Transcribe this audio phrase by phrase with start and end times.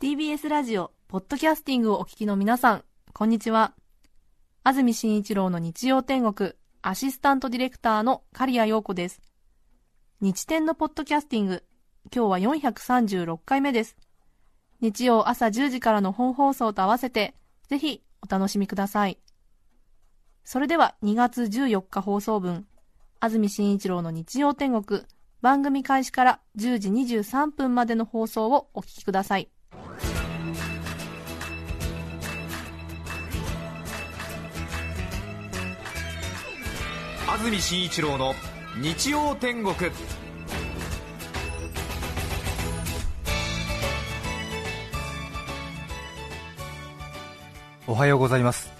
[0.00, 3.72] TBS ラジオポッドキャスティングをお聞きの皆さんこんにちは。
[4.64, 9.22] 安住紳一郎の日曜天国アシスタントディレクターの刈谷陽子です。
[10.20, 11.64] 日天のポッドキャスティング
[12.14, 13.96] 今日は436回目です。
[14.82, 17.34] 日曜朝10時からの本放送と合わせて
[17.68, 19.18] ぜひお楽しみください。
[20.44, 22.66] それでは2月14日放送分。
[23.20, 25.02] 安住紳一郎の日曜天国。
[25.40, 29.48] 番組開始から10時23分までの放送をお聞きください。
[37.28, 38.34] 安住紳一郎の
[38.80, 39.74] 日曜天国。
[47.86, 48.73] おはようございます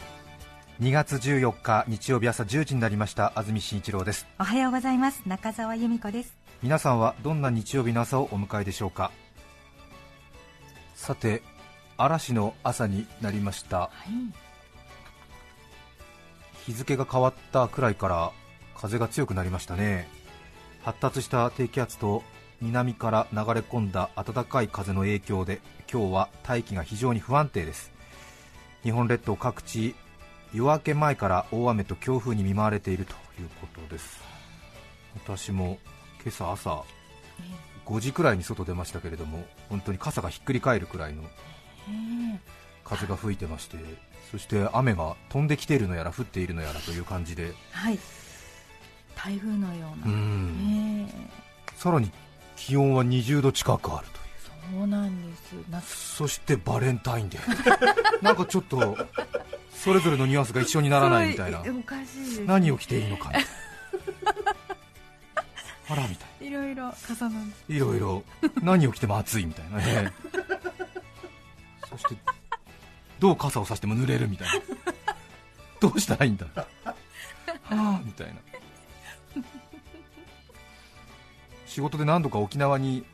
[0.81, 3.33] 2月14日日曜日朝10時になりました。
[3.37, 4.27] 安住紳一郎です。
[4.41, 5.23] おはようございます。
[5.25, 6.37] 中澤由美子です。
[6.65, 9.13] 皆さんはどんな日曜日の朝をお迎えでしょうか？
[10.97, 11.43] さて
[11.97, 14.09] 嵐の朝になりました、はい、
[16.67, 18.33] 日付が変わったくらいから
[18.77, 20.09] 風が強くなりましたね。
[20.83, 22.25] 発達した低気圧と
[22.61, 27.93] 南から流れ込んだ暖かい風の影響で今日は大気が非常に不安定です。
[28.83, 29.95] 日本列島各地
[30.55, 34.23] 夜明け前から大雨と強風に見舞われているということです。
[35.15, 35.79] 私も
[36.23, 36.85] 今朝朝
[37.87, 41.25] 5時くらいに外出ましたけれども本当に傘がひっくり返るくらいの
[42.85, 43.77] 風が吹いてまして
[44.31, 47.99] そして雨が飛んできているのやら降っているのやらという感じで、はい、
[49.15, 51.09] 台風のような、う
[51.77, 52.11] さらに
[52.57, 54.24] 気温は20度近くあると
[54.73, 55.37] そうなんで
[55.83, 56.17] す。
[56.17, 58.23] そしてバレンタインデー。
[58.23, 58.97] なんかちょっと
[59.71, 61.63] それぞれのニュアンスが一緒にならないみたいな。
[62.47, 63.31] 何を着ていいのか。
[65.87, 68.25] あらみたいいろいろ重なるいろいろ。
[68.63, 69.77] 何を着ても暑いみたいな。
[69.79, 70.13] ね
[71.91, 72.17] そして
[73.19, 74.55] どう傘をさしても濡れるみたいな。
[75.81, 76.47] どうしたらいいんだ。
[76.55, 76.65] は
[77.69, 78.35] あみたいな。
[81.67, 83.05] 仕事で何度か沖縄に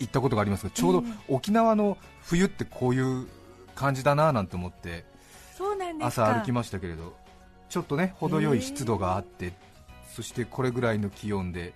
[0.00, 3.28] 行ったことがありますがちょうど沖縄の冬ってこういう
[3.74, 5.04] 感じだななんて思って
[6.00, 7.14] 朝歩きましたけれど
[7.68, 9.52] ちょっとね程よい湿度があって、
[10.12, 11.72] そしてこれぐらいの気温で、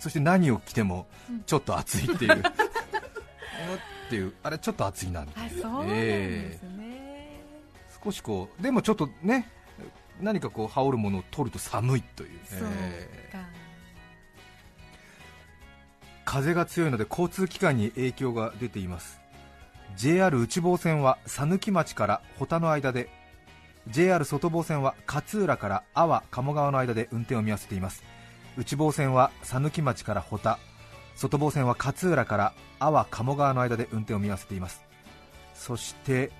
[0.00, 1.06] そして何を着ても
[1.46, 9.48] ちょっと暑いっていう、 っていうあれちょっと暑いなみたいな、えー、少しこうでもちょっとね
[10.20, 13.36] 何かこう羽織るものを取ると寒いという、えー、
[16.32, 19.20] 風が強いので交通機関に影響が出ています。
[19.98, 23.10] JR 内房線は讃岐町から保田の間で
[23.88, 28.02] JR 外房線は勝浦から阿波鴨川の間で運転を見合わせています。
[28.56, 30.58] 内房線は讃岐町から保田
[31.16, 34.80] 外房線は勝浦から阿波鴨川の間で運転を見合わせています。
[35.52, 36.30] そして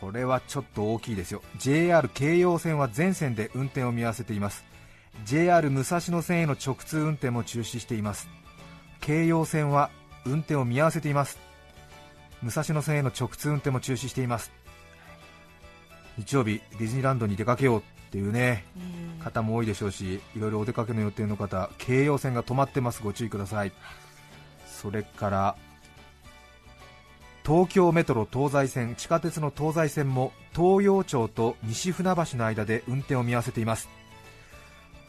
[0.00, 1.42] これはちょっと大きいですよ。
[1.58, 4.64] JR 京葉線は全線で運転を見合わせています。
[5.24, 8.28] JR 武蔵野線への直通運転も中止しています。
[9.00, 9.90] 京葉線は
[10.24, 11.38] 運転を見合わせています。
[12.42, 14.52] 武蔵野線への直通運転も中止しています。
[16.18, 18.64] 日曜日ディズニーランドに出かけようっていうね、
[19.22, 23.02] 方も多いでしょうしいろいろお出かけの予定の方京葉線が止まってます。
[23.02, 23.72] ご注意ください。
[24.66, 25.56] それから
[27.44, 33.88] 東京メトロ東西線地下鉄の東西線も東洋町と西船橋の間で運転を見合わせています。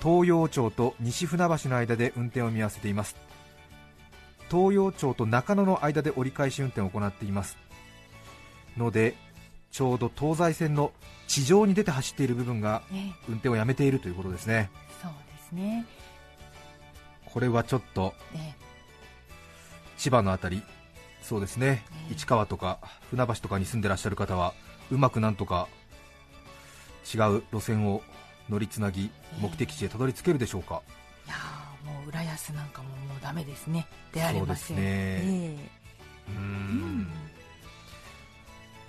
[0.02, 3.16] 東洋町と西船橋の間で運転を見合わせています
[4.52, 7.58] 東洋町と中野の間で折り返し運転を行っています
[8.76, 9.16] ので
[9.72, 10.92] ちょうど東西線の
[11.28, 12.84] 地上に出て走っている部分が
[13.30, 14.70] 運転をやめているということですね、
[15.02, 15.86] そうですね。
[17.24, 18.14] これはちょっと、
[19.98, 20.64] 千葉の辺り
[21.22, 22.80] そうですね、市川とか
[23.10, 24.54] 船橋とかに住んでらっしゃる方は
[24.92, 25.70] うまくなんとか
[27.14, 28.02] 違う路線を
[28.50, 29.10] 乗りつなぎ
[29.40, 30.82] 目的地へたどり着けるでしょうか、
[32.12, 33.88] 浦安なんかももうダメですね。
[34.14, 34.68] 出られません。
[34.68, 37.08] そうですね、えー、うん。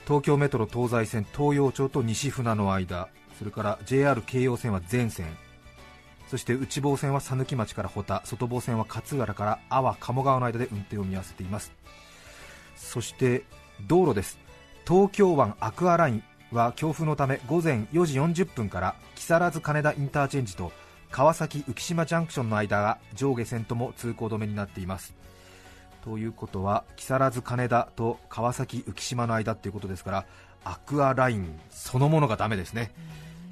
[0.07, 3.09] 東京メトロ東西線東洋町と西船の間
[3.39, 5.27] それから JR 京葉線は全線
[6.29, 11.73] そして内房線は讃岐町から保田外房線は勝浦から阿波鴨川の間で運転を見合わせています。
[12.75, 13.45] そして
[13.87, 14.39] 道路です。
[14.87, 20.73] 東京湾アクアラインは強風のため午前4時40分から木更津金田インターチェンジと
[21.13, 25.15] 川崎浮島ジャンクションの間が上下線とも通行止めになっています。
[26.03, 30.27] ということは木更津金田と川崎浮島の間ということですから
[30.65, 32.93] アクアラインそのものがダメですね。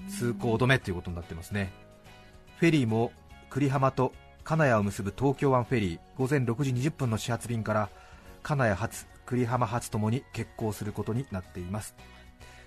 [0.08, 1.70] 通行止めということになってますね。
[2.56, 3.12] フェリーも
[3.50, 7.90] 久里浜と金谷を結ぶ東京湾フェリー午前6時20分の始発便から
[8.42, 11.94] 金谷発久里浜発ともに欠航することになっています。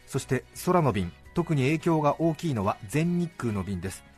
[0.06, 4.13] そして空の便特に影響が大きいのは全日空の便です。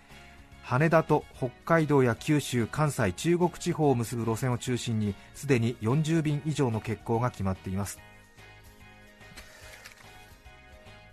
[0.65, 8.00] 羽田と北海道や九州、関西、中国地方を結ぶ路線を中心にすでに40便以上の欠航が決まっています。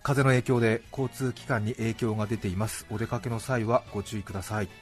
[0.03, 2.87] 風の影響で交通機関に影響が出ています。
[2.91, 4.67] お出かけの際はご注意ください。
[4.67, 4.73] で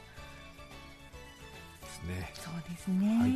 [1.89, 2.31] すね。
[2.35, 3.31] そうですね、はい。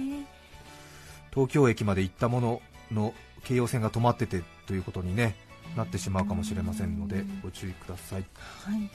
[1.32, 2.62] 東京駅まで行ったもの
[2.94, 5.36] の京葉線が止まっててということに、ね、
[5.76, 8.26] なってしまうかもしれませんのでご注意ください。
[8.64, 8.90] はい。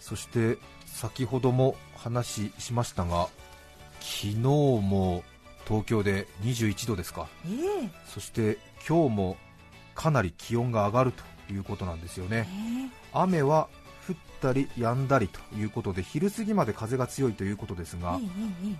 [0.00, 0.58] そして
[0.98, 3.28] 先ほども話ししましたが
[4.00, 5.22] 昨日も
[5.64, 7.28] 東京で21度ですか。
[7.46, 7.90] ええ。
[8.12, 8.58] そして
[8.88, 9.36] 今日も
[9.94, 11.12] かなり気温が上がる
[11.46, 12.48] ということなんですよね。
[13.12, 13.68] 雨は
[14.08, 18.26] 降ったり止んだりということで昼過ぎまで風が強いということですがええ
[18.66, 18.76] ええ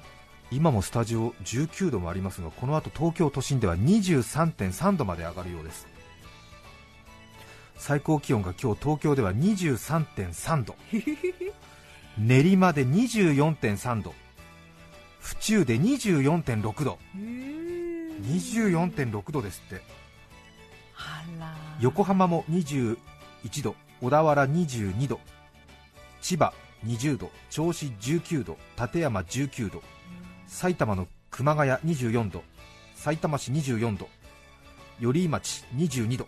[0.50, 5.87] 今もスタジオ19度もありますがこの後東京都心では23.3度まで上がるようです。
[7.76, 10.75] 最高気温が今日東京では23.3度
[12.19, 14.12] 練馬で24.3度。
[15.20, 16.99] 府中で24.6度。
[17.15, 19.81] 24.6度ですって。
[21.81, 22.97] 横浜も21
[23.62, 23.76] 度。
[24.00, 25.20] 小田原22度。
[26.20, 26.53] 千葉
[26.85, 27.31] 20度。
[27.50, 28.59] 銚子19度。
[28.76, 29.82] 館山19度。
[30.49, 32.43] 埼玉の熊谷24度。
[32.97, 34.09] さいたま市24度。
[34.99, 36.26] 寄居町22度。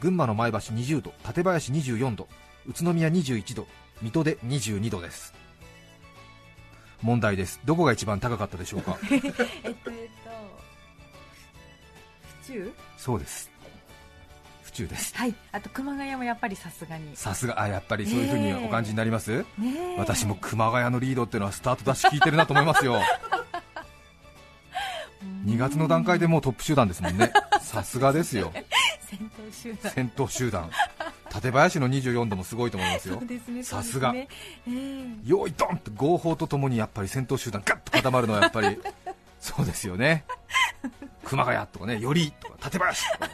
[0.00, 1.12] 群馬の前橋20度。
[1.22, 2.28] 館林24度
[2.68, 3.66] 宇都宮21度
[4.02, 5.34] 水戸で22度です。
[7.02, 7.60] 問題です。
[7.64, 8.98] どこが一番高かったでしょうか？
[9.10, 9.74] えっとえっと
[12.42, 12.72] 府中？
[12.96, 13.50] そうです。
[14.62, 15.16] 府中です。
[15.16, 15.34] はい。
[15.52, 17.16] あと熊谷もやっぱりさすがに。
[17.16, 17.60] さすが。
[17.60, 19.44] あやっぱりそういうふうにお感じになります、ね
[19.96, 19.96] え。
[19.98, 23.00] 私も熊谷のリードっていうのはスタートダッシュ効いてるなと思いますよ。
[25.46, 27.32] 2月の段階でもうトップ集団ですもんね。
[27.62, 28.52] さすがですよ。
[29.08, 29.92] 先頭集団。
[29.92, 30.70] 先頭集団
[31.30, 33.22] 館林の24度もすごいと思いますよ。
[33.62, 34.10] さすが。
[34.10, 34.76] そうですね。
[34.76, 35.06] ええ。
[35.24, 38.78] 用意ドンって合法とともにやっぱり先頭集団ガッと固まるのはやっぱり
[39.40, 40.24] そうですよね。
[41.24, 43.28] 熊谷とかねよりとか館林とか。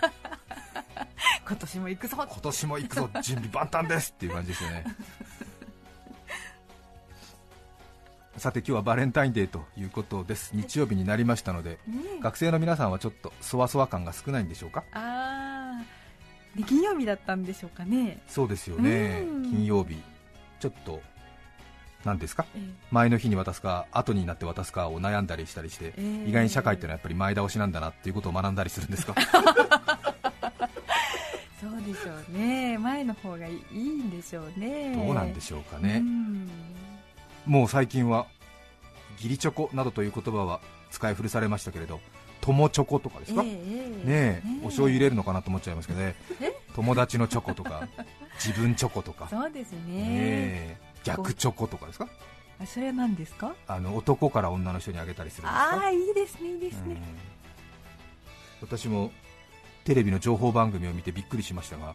[1.47, 2.17] 今年も行くぞ。
[2.17, 4.85] 今年も行くぞ準備万端ですっていう感じですよね。
[8.37, 10.51] さて今日はバレンタインデーということです。
[10.55, 14.83] 日曜日になりましたのでねえ学生の皆さんはちょっとそわそわ感が少ないんでしょうか？
[14.93, 15.34] ああ
[16.63, 18.21] 金曜日だったんでしょうかね。
[18.29, 19.25] そうですよね。
[19.27, 19.43] うん。
[19.51, 20.01] 金曜日。
[20.61, 21.03] ちょっと
[22.05, 22.47] 何ですか？
[22.57, 22.61] え
[22.91, 29.15] 前の日に渡すか後になって渡すかを悩んだりしたりして、えー意外に社会ってのはやっぱり前倒しなんだなっていうことを学んだりするんですか？
[31.61, 32.79] そうでしょうね。
[32.79, 34.95] 前の方がいいんでしょうね。
[34.97, 36.49] どうなんでしょうかうね、ん。
[37.47, 38.27] もう最近は
[39.17, 40.61] 義理チョコなどという言葉は
[40.91, 42.01] 使い古されましたけれど
[42.45, 43.49] 友チョコとかですか、え
[44.05, 46.15] えねお醤油入れるのかなと思っちゃいますけどね。
[46.43, 47.89] え友達のチョコとか
[48.45, 50.79] 自分チョコとか、そうですね。
[51.05, 52.09] 逆チョコとかですか？
[52.61, 53.55] あそれは何ですか？
[53.67, 55.77] あの男から女の人にあげたりするんですか？
[55.77, 56.99] ああいいですねいいですね、うん。
[58.69, 59.11] 私も
[59.85, 61.95] テレビの情報番組を見てびっくりしましたが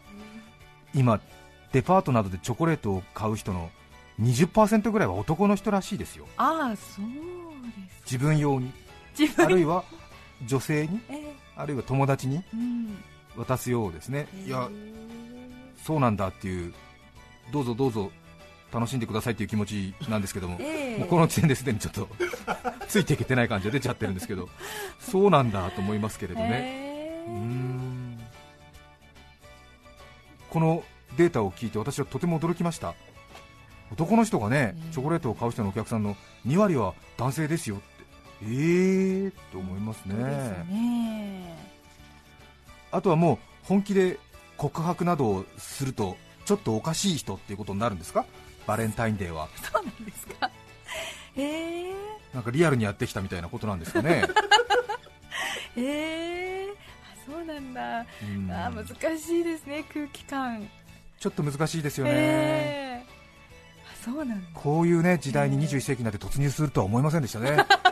[0.94, 1.20] 今
[1.72, 3.70] デパートなどでチョコレートを買う人の
[4.20, 6.26] 20%ぐらいは男の人らしいですよ。
[6.36, 8.72] ああそうです自分用に。
[9.18, 9.84] 自分あるいは
[10.46, 11.00] 女性に？
[11.08, 11.34] ええ。
[11.56, 12.42] あるいは友達に？
[12.54, 12.96] うん。
[13.36, 14.26] 渡すようですね。
[14.46, 15.00] いやええ
[15.82, 16.74] そうなんだっていう
[17.52, 18.10] どうぞどうぞ
[18.72, 20.98] 楽しんでくださいっていう気持ちなんですけども ええ。
[20.98, 22.08] もうこの時点ですでにちょっと
[22.88, 24.48] ついていけてない感じが出ちゃってるんですけど
[25.00, 27.24] そうなんだと思いますけれどね。
[27.26, 28.20] うーん。
[30.50, 30.82] この
[31.16, 32.94] データを聞いて私はとても驚きました。
[33.92, 34.92] 男の人がねええ。
[34.92, 36.16] チョコレートを買う人のお客さんの
[36.46, 37.80] 2割は男性ですよ
[38.42, 40.14] えーと思いますね。
[40.14, 41.56] ね
[42.90, 44.18] あとはもう本気で
[44.56, 48.24] 告白などをするとちょっとおかしい人っていうことになるんですか？
[48.66, 49.48] バレンタインデーは。
[49.72, 50.50] そうなんですか。
[51.36, 51.94] へえ
[52.34, 54.24] なんかリアルにやってきたみたいなことなんですかね。
[55.76, 58.06] へえあそうなんだ。
[58.22, 58.50] うん。
[58.50, 58.86] あ難
[59.18, 60.68] しいですね空気感。
[61.18, 63.04] ちょっと難しいですよね、へえ
[63.92, 64.48] あそうなんだ。
[64.54, 67.58] こういうね時代にええ21世紀になって突入するとは思いませんでしたね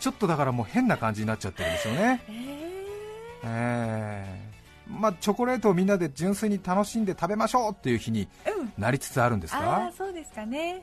[0.00, 2.22] ちょっとだからもう変な感じになっちゃってるんですよね。
[2.26, 4.50] へえええ
[4.88, 8.26] まあチョコレートをみんなで純粋に楽しんで食べましょうっていう日に
[8.58, 8.72] うん。
[8.76, 10.82] なりつつあるんですああかそうですかね。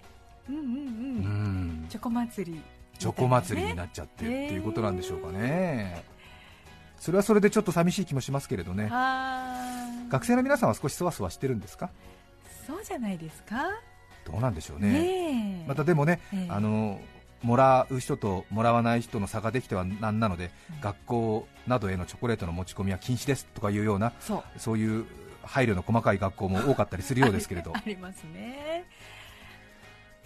[0.49, 1.83] うんうんううん。
[1.83, 2.61] んチョコ祭り
[2.97, 6.03] チョコ祭りになっちゃってっていうことなんでしょうかね。
[6.99, 8.89] それはそれでちょっと寂しい気もしますけれどね。
[10.09, 11.89] 学生の皆さんは少しそわそわしてるんですか？
[12.65, 13.69] そうじゃないですか。
[14.25, 14.91] どうなんでしょうね。
[14.91, 15.67] ねえ。
[15.67, 16.51] またでもね、ええ。
[16.51, 16.99] あの
[17.43, 20.51] もらう人ともらわない人の差ができてはなんなので、
[20.81, 24.59] 学校などへのチョコレートの持ち込みは禁止ですとかいうようなそう。
[24.59, 25.05] そういう
[25.43, 27.71] 配慮の細かい学校も多かったりするようですけれど。
[27.75, 28.85] ありますね、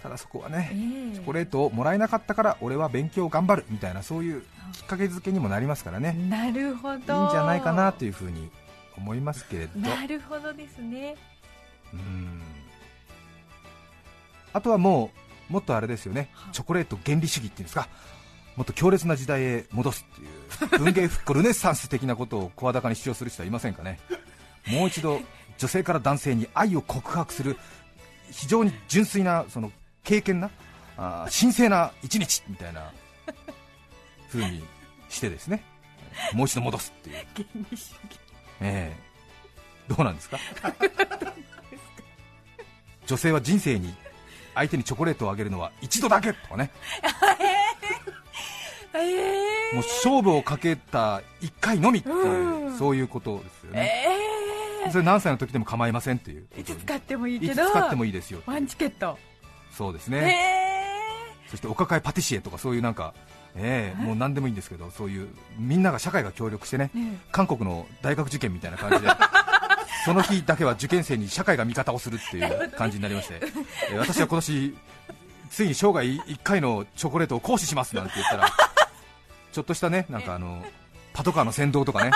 [0.01, 0.70] ただそこはえね、
[1.12, 1.15] え。
[1.15, 4.41] チョコレートをもらえなかったから俺は勉強頑張るみたいなそういう
[4.74, 6.94] きっかけづけにもなりますからね、なるほど。
[6.94, 7.00] いいん
[7.30, 8.50] じゃないかなというふうに
[8.98, 9.80] 思いますけれど。
[9.80, 11.15] なるほどですね。
[11.94, 12.41] うん。
[14.53, 16.29] あとはもうもっとあれですよね。
[16.34, 16.53] はい。
[16.53, 17.88] チョコレート原理主義っていうんですか。
[18.55, 24.00] もっと強烈な時代へ戻すっていう文芸復興ルネッサンス的なことを声高に主張する人はいませんかね。
[24.67, 25.22] もう一度
[25.58, 27.58] 女性から男性に愛を告白する
[28.31, 29.72] 非常に純粋なその
[30.03, 30.50] 経験な
[30.98, 32.91] あー神聖な一日みたいな
[34.31, 34.63] 風に
[35.10, 35.63] してですね。
[36.34, 37.91] もう一度戻すっていう、原理主義。
[38.60, 38.98] ええ。
[39.88, 40.38] どうなんですか？
[43.08, 43.93] 女性は人生に
[44.55, 46.72] 相手にチョコレートをあげるのは一度だけとかね。
[48.93, 52.77] ええもう勝負をかけた1回のみっていう、うん。
[52.77, 54.08] そういうことですよえね、
[54.88, 57.65] えそれ何歳の時でも構いませんっていういつ使ってもいいいけど。
[57.67, 59.17] つ使ってもいいですよワンチケット。
[59.72, 60.36] そうですえね、
[61.46, 63.13] えそしてお抱えパティシエとかそういうなんか、
[63.55, 69.08] ええもう何でもいいんですけどそういうみんなが社会が協力してねね韓国の大学受験みたいな感じで
[70.05, 73.39] その日だけは受験生に社会が味方をするっていう感じになりまして、
[73.91, 74.75] えー私は今年
[75.50, 78.48] ついに生涯1回のチョコレートを行使しますなんて言ったら
[79.51, 80.63] ちょっとしたねなんかあの
[81.13, 82.12] パトカーの先導とかね。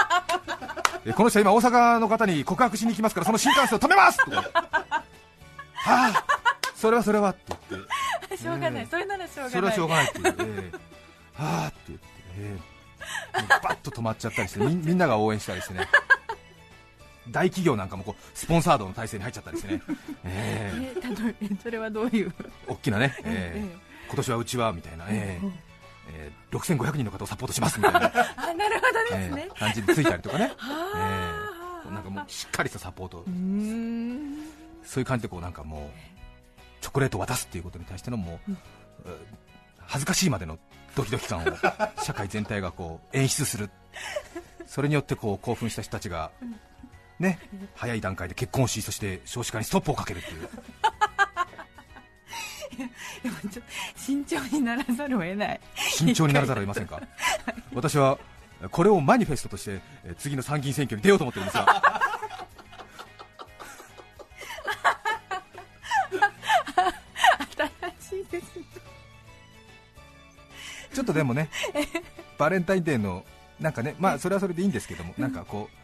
[1.06, 4.74] えーこの人は今大阪の方に告白しに行きますからその新幹線を止めますとかは
[5.84, 6.26] あ
[6.76, 7.82] それはそれはって言っ
[8.30, 8.38] て。
[8.38, 8.90] しょうがない、うん。
[8.90, 9.52] それならしょうがない。
[9.52, 12.06] それはしょうがないっていう、ええはあって言って、
[12.40, 12.58] え
[13.38, 15.88] えもうバッと止まっちゃったりしてみんみんなが応援したりしてね
[17.36, 19.82] 大企業なんかもこうスポンサードの体制に入っちゃったりしてね、
[20.24, 20.94] ええ。
[20.96, 22.34] えー、例えばそれはどういう、
[22.66, 25.46] 大きなね、えええ今年はうちはみたいな、ええ。
[25.46, 25.54] うん
[26.08, 28.00] ええ6500人の方をサポートしますみたいな、
[28.38, 31.94] あなるほどですえね、え感じについたりとかね、 はあええ。
[31.94, 33.26] なんかもうしっかりしたサポート。
[34.86, 38.56] そういう感じでこうなんかもうチョコレートを渡すっていうことに対してのもう、うん。
[38.56, 38.58] う
[39.80, 40.58] 恥ずかしいまでの
[40.96, 41.44] ドキドキ感を
[42.02, 43.70] 社会全体がこう演出する。
[44.68, 46.32] それによってこう興奮した人たちが
[47.20, 47.40] ね
[47.76, 50.50] 早い段階で結婚をしそして少子化にストップをかけるっていう。
[53.24, 55.62] でもちょっと慎重にならざるを得ない。
[55.76, 57.02] 慎重にならざるを得ませんか？
[57.74, 58.20] 私は
[58.72, 61.82] これをマニフェストとしてえー次の参議院選挙に出ようと思ってるんですが
[68.02, 68.66] 新しいですね。
[70.94, 71.50] ちょっとでもね
[72.38, 73.26] バレンタインデーの
[73.60, 75.78] なんかねまあそれはそれでいいんですけどもなんかこう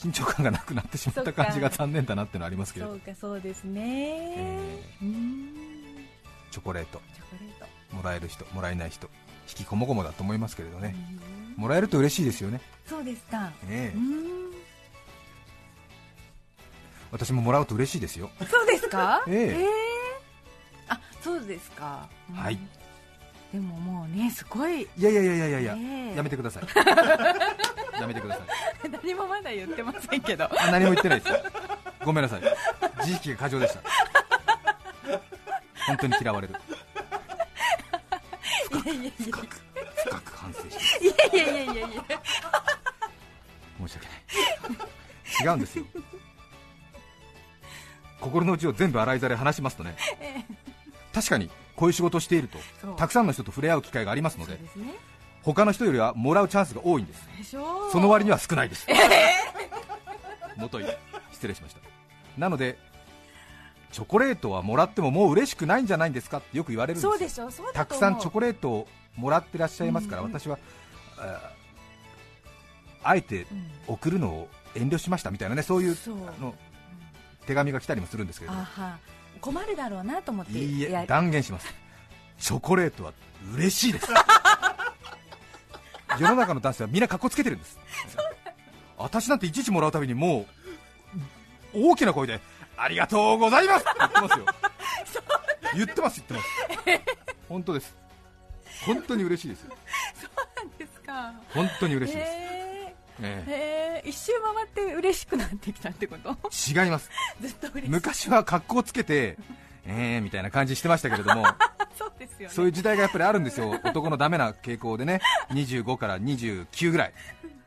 [0.00, 2.92] 緊張感がなくなってしまった感じが残念だなってのはありますけれど。
[2.92, 3.82] そうかそうですね、
[4.36, 5.54] えうーん。
[6.50, 7.00] チョコレート。
[7.14, 7.58] チョコレー
[7.90, 7.96] ト。
[7.96, 9.10] もらえる人もらえない人
[9.48, 10.94] 引きこもごもだと思いますけれどね。
[11.56, 13.52] もらえると嬉しいですよね、そうですか。
[13.68, 14.50] えーん。
[17.10, 18.30] 私ももらうと嬉しいですよ。
[18.48, 19.24] そうですか？
[19.26, 19.66] ええ。
[20.88, 22.08] あそうですか。
[22.30, 22.36] うん。
[22.36, 22.58] はい
[23.52, 24.82] でももうねすごい。
[24.82, 25.64] いやいやいやいやいやい
[26.16, 26.62] や、めてください。
[28.00, 28.40] やめてくださ
[28.84, 28.90] い。
[28.90, 30.44] 何もまだ言ってませんけど。
[30.44, 31.42] あ何も言ってないですよ。
[32.04, 32.42] ごめんなさい。
[32.98, 33.80] 自意識が過剰でした。
[35.86, 36.54] 本当に嫌われる。
[38.84, 39.46] いやいやい深く
[39.96, 41.06] 深く反省して。
[41.08, 42.22] やいやいやいやいや
[43.80, 44.14] 申し訳な
[45.44, 45.44] い。
[45.44, 45.84] 違うんですよ。
[48.20, 49.96] 心の内を全部洗いざらい話しますとね。
[51.12, 52.58] 確かにこういう仕事をしていると
[53.00, 54.58] たくさんの人と触れ合う機会がありますのでね。
[55.42, 57.56] 他の人よりはもらうチャンスが多いんです。
[57.90, 58.86] その割には少ないです、
[60.56, 60.84] もとい
[61.32, 61.80] 失礼しました。
[62.36, 62.76] なので
[63.90, 70.28] チョコレートはもらってももう嬉しくないんじゃないんですかってよく言われるんですたくさんチョコレートをもらってらっしゃいますから、うん。
[70.28, 70.58] うん私は
[71.16, 71.52] あ
[73.02, 75.96] あえてうん送るのを遠慮しましたみたいなねそういう
[76.28, 76.54] あの
[77.46, 78.98] 手紙が来たりもするんですけれどあは。
[79.40, 81.79] 困るだろうなと思っていいえや断言します
[82.40, 83.12] チョコレートは
[83.54, 84.08] 嬉しいです。
[86.18, 87.78] 世の中の男性はみんな格好つけてるんです。
[88.98, 90.46] 私なんていちいちもらうたびにも
[91.74, 92.40] う大きな声で
[92.76, 94.44] ありがとうございますって言ってますよ。
[95.74, 96.46] 言ってます言ってます。
[97.48, 97.96] 本当です。
[98.86, 99.70] 本当に嬉しいですよ。
[100.56, 101.32] なんですか。
[101.54, 103.50] 本当に嬉しいです、へええ。
[104.02, 106.36] へえ一周回って嬉しくなってきたってこと？
[106.50, 107.10] え違います。
[107.40, 107.90] ずっと嬉しい。
[107.90, 109.36] 昔は格好つけて
[109.84, 111.44] えーみたいな感じしてましたけれども
[112.20, 112.48] ね。
[112.48, 113.70] そういう時代がやっぱりあるんですよ。
[113.84, 115.20] 男のダメな傾向でね。
[115.50, 117.12] 25から29ぐらい。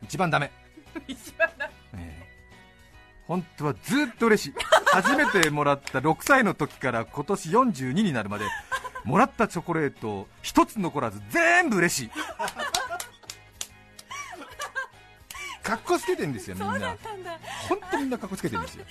[0.02, 0.50] 一番ダメ、
[1.08, 2.22] 一番だえ
[3.26, 4.54] 本当はずっと嬉しい。
[4.92, 8.44] 初めてもらった6歳の時から今年42になるまで
[9.04, 12.10] もらったチョコレートを一つ残らず全部嬉しい。
[15.62, 16.96] かっこつけてんですよみんな。
[17.68, 18.84] 本当みんなかっこつけてるんですよ。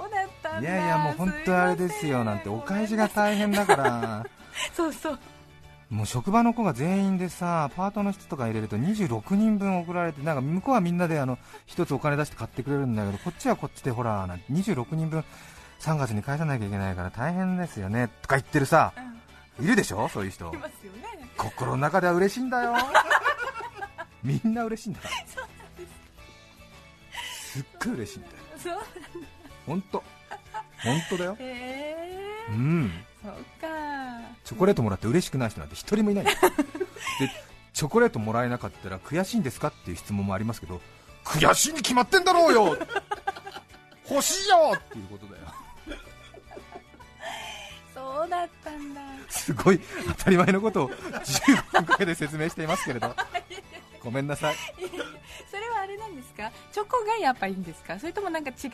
[0.00, 0.68] そうだったんだ。
[0.68, 2.24] いやいやもう本当あれですよ。
[2.24, 4.26] なんてお返しが大変だから
[4.74, 5.18] そうそう。
[5.90, 11.36] もう職場の子が全員でさパートの人とか入れると26人分送られてなんか向こうはみんなであの
[11.66, 15.24] 一つお金出して買ってくれるんだけどこっちはこっちでほらなんて26人分
[15.80, 18.92] 3月に返さなきゃいけないから大変ですよねとか言ってるさ
[19.60, 20.52] いるでしょそういう人。
[20.54, 21.28] いますよね。
[21.36, 22.74] 心の中では嬉しいんだよ。
[24.22, 25.14] みんな嬉しいんだから。
[27.22, 27.60] す。
[27.60, 28.80] っごい嬉しいんだよ。
[29.66, 30.02] 本当。
[30.82, 31.36] 本当だよ。
[31.38, 31.44] へ
[32.48, 33.68] えうんそうか。
[34.44, 36.32] チョコレートもらって嬉しくない人なんて一人もいない で
[37.72, 40.80] チョコレートもらえなかったら悔しいんですかっていう質問もありますけど
[41.24, 42.78] 悔しいに決まってんだろうよ。
[44.10, 45.54] 欲しいよっていうことだよ。
[47.94, 49.00] そうだったんだ。
[49.28, 49.80] すごい
[50.18, 53.14] 当たり前のことを15分かけて説明していますけれど。
[54.02, 54.56] ごめんなさい
[56.40, 56.50] か？
[56.72, 57.98] チョコがやっぱいいんですか？
[57.98, 58.68] それともなんか違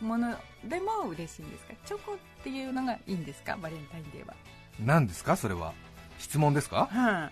[0.00, 1.74] うものでも嬉しいんですか？
[1.84, 3.56] チョコっていうのがいいんですか？
[3.60, 4.34] バレンタインデーは。
[4.80, 5.36] 何ですか？
[5.36, 5.72] それは
[6.18, 6.86] 質問ですか？
[6.90, 7.30] は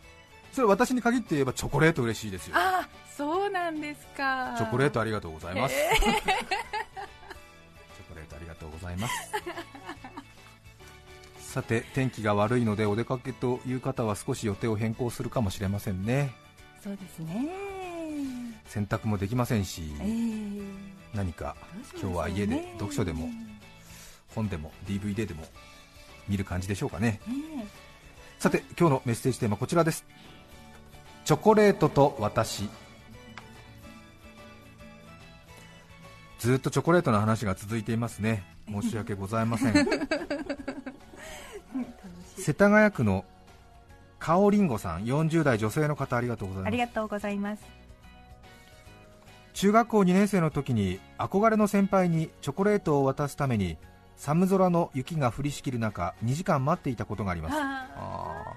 [0.53, 2.57] それ私に限って言えばチョコレート嬉しいですよ。
[2.57, 4.55] ああそうなんですか。
[4.57, 5.75] チョコレートありがとうございます。
[5.75, 6.13] へチョ
[8.09, 9.15] コレートありがとうございます。
[11.53, 16.35] さて天気が悪いのでお出かけという方は少し予定を変更するかもしれませんね。
[16.83, 17.49] そうですね
[18.77, 20.63] 洗濯もできませんしえー
[21.15, 21.57] 何か
[21.99, 23.31] 今日は家で読書でも
[24.35, 25.45] 本でも DVD でも
[26.29, 27.21] 見る感じでしょうかね。
[27.27, 27.67] ね
[28.39, 30.05] さて今日のメッセージテーマこちらです。
[31.25, 32.69] チョコレートと私。
[36.39, 38.45] ずっとチョコレートの話が続いていますね。
[38.69, 39.75] 申し訳ございません。
[42.37, 43.25] 世田谷区の
[44.19, 46.69] かおりんごさん40代女性の方ありがとうございます。
[46.69, 47.76] ありがとうございます
[49.57, 53.79] 中学校2年生の時に憧れの先輩にチョコレートを渡すために
[54.15, 57.55] 寒空の雪が降りしきる中2時間待っていたことがあります。
[57.57, 58.55] あ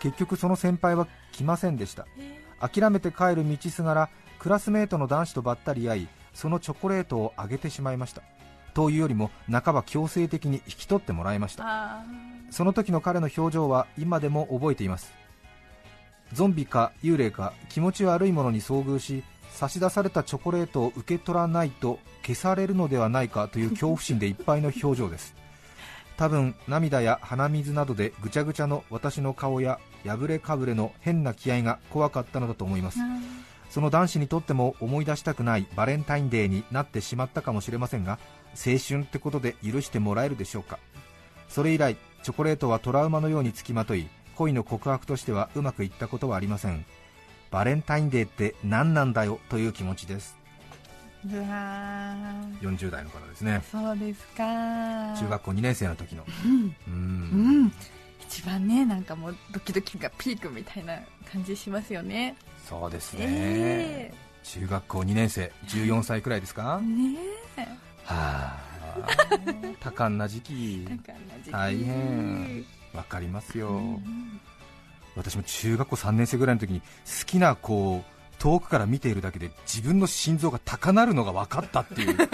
[0.00, 2.06] 結局その先輩は来ませんでした。
[2.18, 8.22] え諦めて帰る道すがらクラスメートの男子とばったり会いそのチョコレートをあげてしまいました。
[8.72, 11.64] というよりも半ば強制的に引き取ってもらいました。
[11.66, 12.04] あ
[12.48, 15.12] その時の彼の表情は今でも覚えています。
[16.32, 25.34] ゾンビか幽霊か気持ち悪いものに遭遇し差し出されたチョコレートを受け取らないと消されるのではないかという恐怖心でいっぱいの表情です。
[26.16, 32.98] 多分涙や鼻水などでぐちゃぐちゃの私の顔や破れかぶれの変な気合が怖かったのだと思います。
[33.70, 38.18] その男子にとっても思い出したくないバレンタインデーになってしまったかもしれませんが
[38.54, 40.78] 青春ってことで許してもらえるでしょうか。
[41.48, 46.84] それ以来チョコレートはトラウマのようにつきまとい恋の告白としてはうまくいったことはありません。
[47.50, 50.36] バレンタインデーって何なんだよという気持ちです。
[51.26, 52.60] うわー。
[52.60, 53.62] 40代の方ですね。
[53.70, 54.42] そうですか。
[55.18, 56.24] 中学校2年生の時の。
[56.44, 56.76] うん。
[56.86, 57.64] うん。
[57.66, 57.72] ん。
[58.22, 60.98] 一番ねなんかもうドキドキがピークみたいな
[61.32, 62.36] 感じしますよね。
[62.68, 65.50] そうですね、え中学校2年生。
[65.66, 66.80] 14歳くらいですか？
[66.82, 67.18] えね
[67.56, 67.62] え。
[67.62, 67.66] は
[68.04, 68.68] あ。
[69.80, 70.86] 多感な時期。
[71.50, 72.64] 大変。
[72.94, 74.40] わかりますよ、うん
[75.18, 76.86] 私も中学校3年生ぐらいの時に好
[77.26, 78.04] きな子を
[78.38, 82.16] 遠くから見ているだけで自分の心臓が高鳴るのが分かったっていう。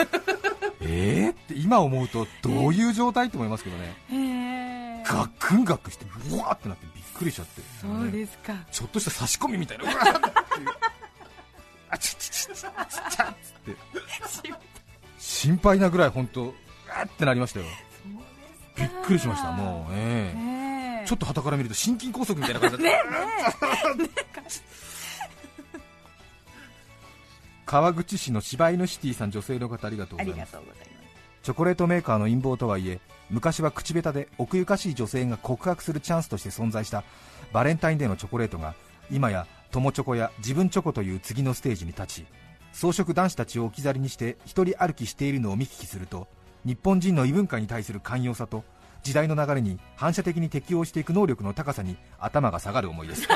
[0.87, 3.97] えーって今思うとどういう状態って思いますけどね。
[4.11, 7.62] へえガックンガックしてブワーってなってびっくりしちゃって。
[7.81, 8.55] そうですか。
[8.70, 9.85] ちょっとした差し込みみたいな。
[9.85, 10.35] うわーって。
[11.94, 12.77] あちちちちちちゃっ
[13.40, 13.77] つって
[15.18, 17.66] 心配なぐらい本当うわーってなりましたよ
[18.77, 20.54] びっくりしましたもうええねえ
[21.07, 24.43] ちょっと旗から見ると心筋梗塞みたいな感じだった、
[27.67, 30.53] 川口市の柴犬シティさん女性の方ありがとうありがございます。
[30.53, 30.95] とうございます。
[31.43, 37.05] チョコレートメーカーの陰謀とはいえ昔は口下手で奥ゆかしい女性が告白するチャンスとして存在した
[37.53, 38.75] バレンタインデーのチョコレートが
[39.11, 42.27] 今や友チョコや自分チョコという次のステージに立ち
[42.73, 46.29] 装飾男子たちを置き去りにして一人歩きしているのを見聞きすると
[46.64, 48.64] 日本人の異文化に対する寛容さと
[49.05, 53.29] 時代の流れに反射的に適応していく能力の高さに頭が下がる思いです。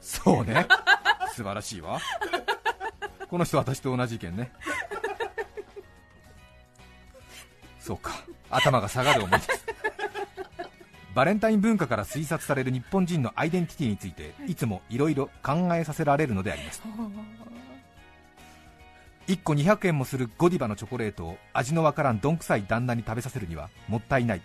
[0.00, 0.66] そうね。
[1.34, 2.00] 素晴らしいわ。
[3.28, 4.52] この人私と同じ意見ね。
[7.78, 8.12] そうか。
[8.50, 9.64] 頭が下がる思いです。
[11.14, 16.80] バレンタイン文化から推察される日本人のアイデンティティについていつもいろいろ考えさせられるのであります
[19.30, 24.42] 1個200円もするゴディバのチョコレートを味のわからんどんくさい旦那に食べさせるにはもったいない。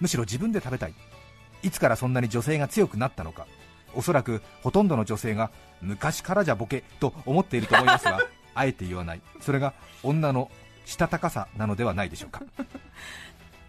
[0.00, 0.94] むしろ自分で食べたい。
[1.62, 3.46] いつからそんなに女性が強くなったのか。
[3.94, 5.50] おそらくほとんどの女性が
[5.82, 8.18] 昔からじゃボケと思っていると思いますが
[8.54, 9.20] あえて言わない。
[9.40, 10.50] それが女の
[10.86, 12.42] したたかさなのではないでしょうか。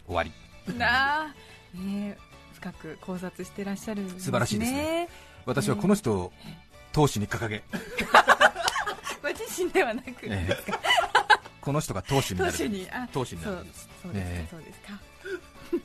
[0.07, 0.31] 終わり。
[0.77, 1.27] なあ。
[1.73, 2.17] ねえ
[2.53, 4.19] 深く考察してらっしゃるんですね。
[4.21, 5.09] 素晴らしいですね。
[5.45, 6.33] 私はこの人を
[6.93, 7.63] 闘志に掲げ、
[9.57, 10.57] ご自身ではなく、ええ。
[11.61, 12.51] この人が闘志になる。
[12.51, 12.87] 当主に。
[12.91, 13.55] あ闘志になる。
[13.55, 13.65] そう
[14.03, 14.47] そうですか、ええ。
[14.49, 14.99] そうですか。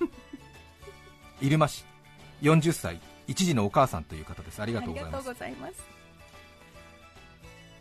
[1.40, 1.84] 入間市。
[2.42, 3.00] 40歳。
[3.26, 4.60] 一児のお母さんという方です。
[4.60, 5.28] ありあがとうございます。
[5.28, 5.74] ございます。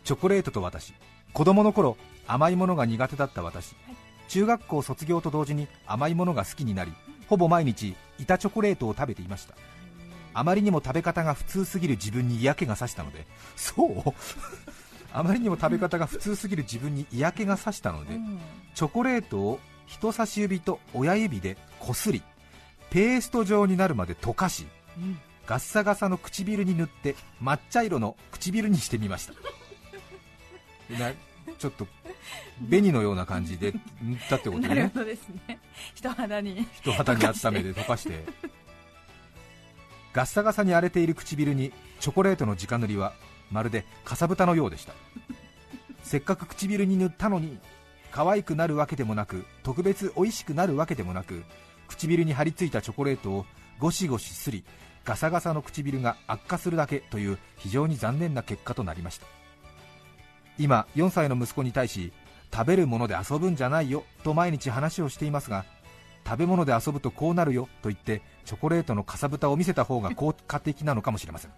[0.04, 0.94] チョコレートと私。
[1.32, 3.96] 子供の頃甘いものが苦手だった私、はい。
[4.28, 6.92] 中学校卒業と同時に甘いものが好きになり
[7.28, 9.54] ほぼ毎日板チョコレートを食べていました。
[10.34, 14.14] あまりにも食べ方が普通すぎる自分に嫌気がさしたのでそう？
[15.12, 18.38] あまりにも食べ方が普通すぎる自分に嫌気がさしたので、うん。
[18.74, 22.22] チョコレートを人差し指と親指でこすり
[22.88, 25.18] ペースト状になるまで溶かしうん。
[25.46, 29.34] ガッサガサの唇に塗って抹茶色の唇にしてみました。
[30.98, 31.12] な
[31.58, 31.86] ちょっと
[32.68, 33.72] 紅のような感じで
[34.02, 34.68] 塗ったってことね。
[34.68, 35.58] なるほどですね。
[35.94, 38.24] 人肌に人肌に温めて溶かして。
[40.12, 43.14] ガッサガサに荒れている唇にチョコレートの直塗りは
[43.52, 44.92] まるでかさぶたのようでした。
[46.02, 47.58] せっかく唇に塗ったのに
[48.10, 51.44] 可愛くなるわけでもなく特別美味しくなるわけでもなく
[51.88, 53.46] 唇に張り付いたチョコレートを
[53.78, 54.64] ゴシゴシすり
[55.04, 59.26] ガサガサの唇が悪化するだけという非常に残念な結果となりました。
[60.58, 62.12] 今4歳の息子に対し
[62.52, 65.64] 食べるもので遊ぶんじゃないよと毎日話をしていますが
[66.26, 71.52] 食べ物で遊ぶとこうなるよと言ってチョコレートのかさぶたを見せた方が効果的なのかもしれません。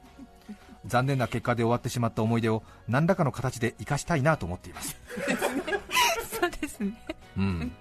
[0.87, 4.97] 残念な結果で終わってしまった思い出を何らかの形で生かしたいなと思っています。
[6.41, 6.93] そうですね。
[7.37, 7.73] うん。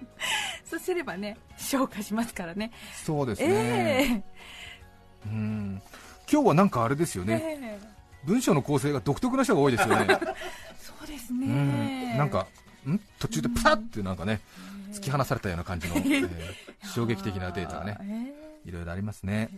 [0.64, 2.72] そうすればね消化しますからね。
[3.04, 4.24] そうですえね、
[5.26, 5.82] うん。
[6.30, 7.42] 今日はなんかあれですよえね。
[7.44, 7.78] ええ。
[8.24, 10.06] 文章の構成が独特な人が多いですよね。
[10.80, 12.18] そうですうねん。
[12.18, 12.46] なんか
[12.88, 12.98] ん？
[13.18, 14.40] 途中でプタッってなんかね
[14.92, 16.54] 突き放されたような感じの、 えー
[16.94, 17.98] 衝撃的なデータがね
[18.66, 19.48] えいろいろありますね。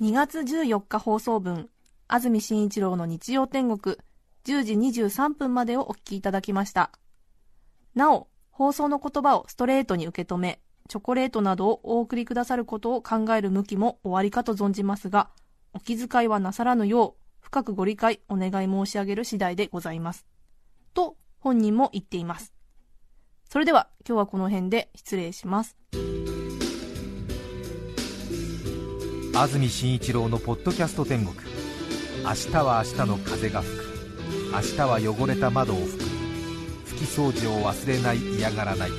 [0.00, 1.68] 2月14日放送分
[2.14, 3.96] 安住紳一郎の日曜天国
[4.44, 6.90] 10時23分までをお聞きいただきました。
[7.94, 15.30] なお放送の言葉をストレートに受け止めチョコレートなどをお送りくださることを考える向きも終わりかと存じますが
[15.72, 20.26] お気遣いはなさらぬよう深くご理解お願い申し上げる次第でございます。
[20.92, 22.52] と本人も言っています。
[23.48, 25.78] それでは今日はこの辺で失礼します。
[29.34, 31.51] 安住紳一郎のポッドキャスト天国。
[32.24, 33.82] 明日は明日の風が吹く。
[34.52, 36.04] 明日は汚れた窓を拭く。
[36.94, 38.90] 拭き掃除を忘れない嫌がらない。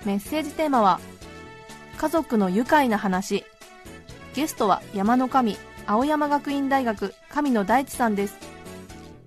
[0.05, 0.99] メッセージテーマは
[1.97, 3.45] 「家族の愉快な話」
[4.35, 5.57] ゲストは山の神
[5.88, 8.44] 青山学院大学神野大地さんです。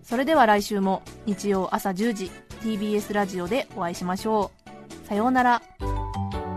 [0.08, 2.30] それでは来週も日曜朝10時
[2.62, 4.50] TBS ラジオでお会いしましょ
[5.04, 5.06] う。
[5.06, 5.62] さようなら。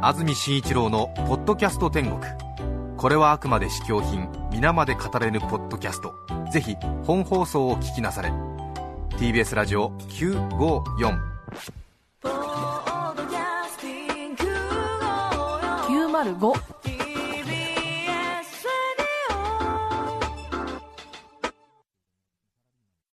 [0.02, 2.18] 安住紳一郎の「ポッドキャスト天国」
[2.96, 6.14] これはあくまで試供品皆まで語れぬポッドキャスト。
[6.50, 8.32] ぜひ本放送を聞きなされ。
[9.18, 11.20] TBS ラジオ954
[15.90, 16.81] 905